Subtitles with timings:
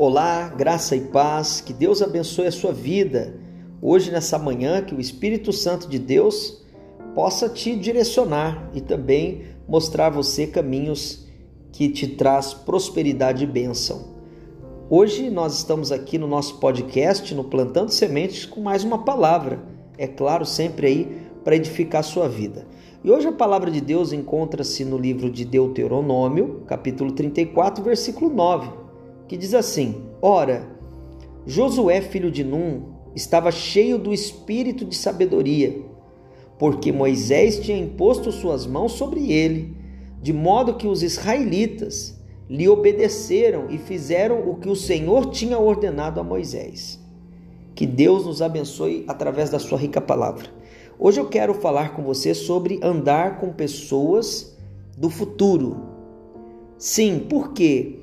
[0.00, 3.34] Olá, graça e paz, que Deus abençoe a sua vida.
[3.82, 6.64] Hoje, nessa manhã, que o Espírito Santo de Deus
[7.16, 11.26] possa te direcionar e também mostrar a você caminhos
[11.72, 14.14] que te traz prosperidade e bênção.
[14.88, 19.64] Hoje nós estamos aqui no nosso podcast, no Plantando Sementes, com mais uma palavra,
[19.98, 22.68] é claro, sempre aí para edificar a sua vida.
[23.02, 28.86] E hoje a palavra de Deus encontra-se no livro de Deuteronômio, capítulo 34, versículo 9
[29.28, 30.66] que diz assim: Ora,
[31.46, 35.80] Josué, filho de Num, estava cheio do espírito de sabedoria,
[36.58, 39.76] porque Moisés tinha imposto suas mãos sobre ele,
[40.20, 42.18] de modo que os israelitas
[42.48, 46.98] lhe obedeceram e fizeram o que o Senhor tinha ordenado a Moisés.
[47.74, 50.48] Que Deus nos abençoe através da sua rica palavra.
[50.98, 54.58] Hoje eu quero falar com você sobre andar com pessoas
[54.96, 55.76] do futuro.
[56.76, 58.00] Sim, porque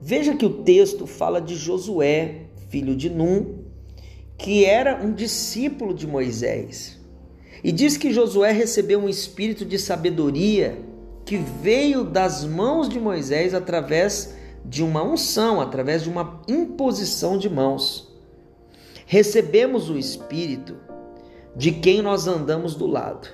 [0.00, 3.64] Veja que o texto fala de Josué, filho de Num,
[4.38, 6.98] que era um discípulo de Moisés.
[7.62, 10.78] E diz que Josué recebeu um espírito de sabedoria
[11.26, 17.50] que veio das mãos de Moisés através de uma unção, através de uma imposição de
[17.50, 18.10] mãos.
[19.04, 20.76] Recebemos o espírito
[21.54, 23.28] de quem nós andamos do lado.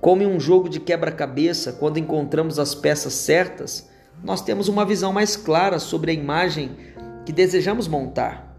[0.00, 3.88] Como em um jogo de quebra-cabeça, quando encontramos as peças certas,
[4.22, 6.76] nós temos uma visão mais clara sobre a imagem
[7.24, 8.56] que desejamos montar.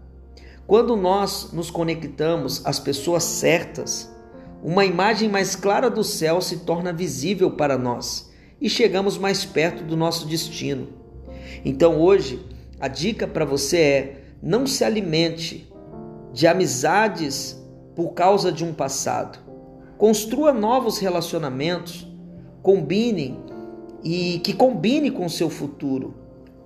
[0.66, 4.10] Quando nós nos conectamos às pessoas certas,
[4.62, 9.82] uma imagem mais clara do céu se torna visível para nós e chegamos mais perto
[9.82, 10.88] do nosso destino.
[11.64, 12.46] Então hoje,
[12.78, 15.70] a dica para você é: não se alimente
[16.32, 17.60] de amizades
[17.96, 19.38] por causa de um passado.
[19.98, 22.06] Construa novos relacionamentos,
[22.62, 23.38] combine
[24.02, 26.14] e que combine com o seu futuro.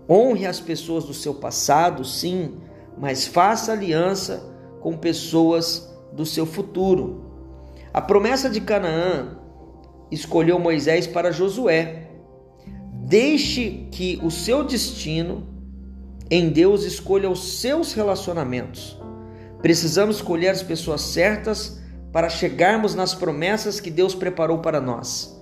[0.08, 2.56] Honre as pessoas do seu passado, sim,
[2.98, 4.44] mas faça aliança
[4.81, 7.25] com pessoas do seu futuro.
[7.92, 9.38] A promessa de Canaã
[10.10, 12.10] escolheu Moisés para Josué.
[12.92, 15.47] Deixe que o seu destino
[16.30, 18.98] em Deus escolha os seus relacionamentos.
[19.60, 21.80] Precisamos escolher as pessoas certas
[22.12, 25.41] para chegarmos nas promessas que Deus preparou para nós.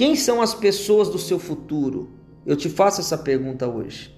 [0.00, 2.08] Quem são as pessoas do seu futuro?
[2.46, 4.10] Eu te faço essa pergunta hoje.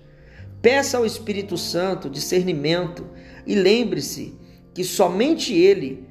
[0.62, 3.04] Peça ao Espírito Santo discernimento
[3.44, 4.38] e lembre-se
[4.72, 6.06] que somente Ele,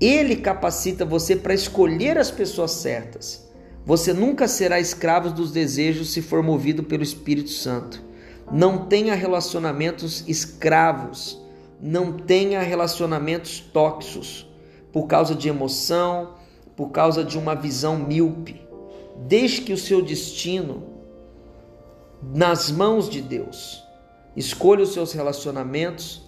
[0.00, 3.46] Ele capacita você para escolher as pessoas certas.
[3.84, 8.02] Você nunca será escravo dos desejos se for movido pelo Espírito Santo.
[8.50, 11.38] Não tenha relacionamentos escravos,
[11.78, 14.50] não tenha relacionamentos tóxicos
[14.90, 16.37] por causa de emoção,
[16.78, 18.62] por causa de uma visão míope.
[19.26, 20.84] Deixe que o seu destino
[22.32, 23.82] nas mãos de Deus.
[24.36, 26.22] Escolha os seus relacionamentos,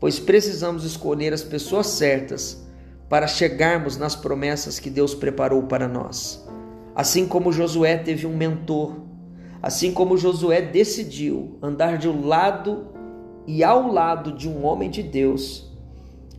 [0.00, 2.66] pois precisamos escolher as pessoas certas
[3.08, 6.44] para chegarmos nas promessas que Deus preparou para nós.
[6.96, 8.96] Assim como Josué teve um mentor,
[9.62, 12.88] assim como Josué decidiu andar de um lado
[13.46, 15.72] e ao lado de um homem de Deus,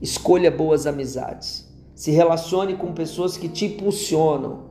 [0.02, 1.73] escolha boas amizades.
[1.96, 4.64] Se relacione com pessoas que te impulsionam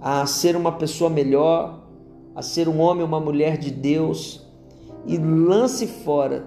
[0.00, 1.84] a ser uma pessoa melhor,
[2.34, 4.44] a ser um homem uma mulher de Deus
[5.06, 6.46] e lance fora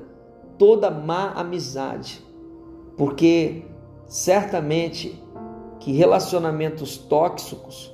[0.58, 2.22] toda má amizade,
[2.98, 3.64] porque
[4.08, 5.22] certamente
[5.80, 7.94] que relacionamentos tóxicos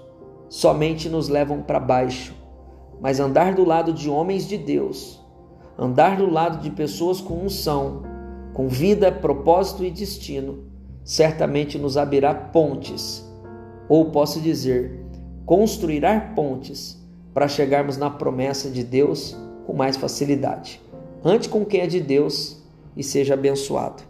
[0.50, 2.34] somente nos levam para baixo,
[3.02, 5.20] mas andar do lado de homens de Deus,
[5.78, 8.04] andar do lado de pessoas com unção,
[8.54, 10.73] com vida, propósito e destino,
[11.04, 13.24] certamente nos abrirá pontes,
[13.90, 15.00] ou posso dizer,
[15.46, 17.02] construirá pontes
[17.34, 20.82] para chegarmos na promessa de Deus com mais facilidade.
[21.24, 22.62] Ante com quem é de Deus
[22.96, 24.04] e seja abençoado.